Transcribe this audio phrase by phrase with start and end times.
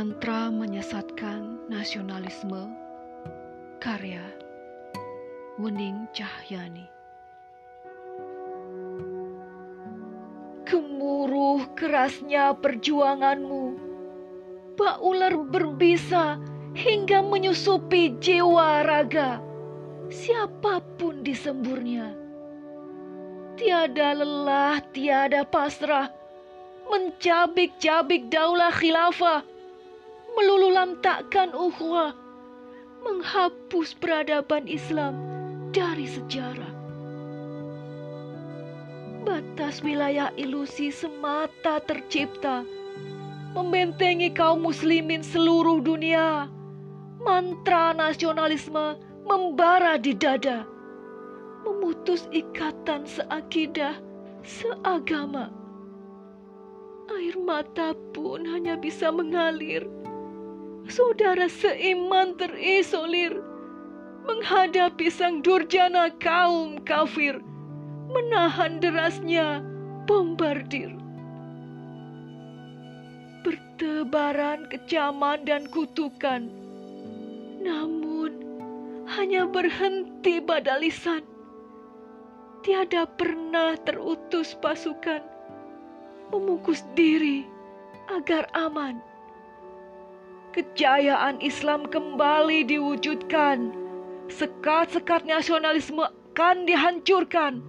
[0.00, 2.72] Mantra menyesatkan nasionalisme.
[3.84, 4.24] Karya
[5.60, 6.88] Wening Cahyani.
[10.64, 13.76] Gemuruh kerasnya perjuanganmu.
[14.80, 16.40] Pak ular berbisa
[16.72, 19.36] hingga menyusupi jiwa raga.
[20.08, 22.16] Siapa pun disemburnya.
[23.60, 26.08] Tiada lelah tiada pasrah.
[26.88, 29.59] Mencabik-cabik daulah khilafah
[30.40, 32.16] melululantakkan ukhuwah,
[33.04, 35.20] menghapus peradaban Islam
[35.68, 36.72] dari sejarah.
[39.20, 42.64] Batas wilayah ilusi semata tercipta,
[43.52, 46.48] membentengi kaum muslimin seluruh dunia.
[47.20, 48.96] Mantra nasionalisme
[49.28, 50.64] membara di dada,
[51.68, 54.00] memutus ikatan seakidah,
[54.40, 55.52] seagama.
[57.12, 59.84] Air mata pun hanya bisa mengalir
[60.90, 63.38] saudara seiman terisolir
[64.26, 67.38] menghadapi sang durjana kaum kafir
[68.10, 69.62] menahan derasnya
[70.10, 70.90] bombardir.
[73.46, 76.50] Bertebaran kecaman dan kutukan.
[77.62, 78.34] Namun
[79.06, 81.22] hanya berhenti pada lisan.
[82.66, 85.22] Tiada pernah terutus pasukan.
[86.34, 87.46] Memungkus diri
[88.10, 89.09] agar aman
[90.52, 93.72] kejayaan Islam kembali diwujudkan.
[94.30, 97.60] Sekat-sekat nasionalisme akan dihancurkan.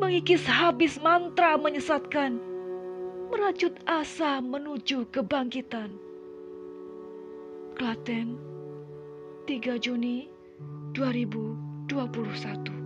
[0.00, 2.42] Mengikis habis mantra menyesatkan.
[3.30, 5.94] Merajut asa menuju kebangkitan.
[7.78, 8.38] Klaten,
[9.46, 10.26] 3 Juni
[10.94, 12.83] 2021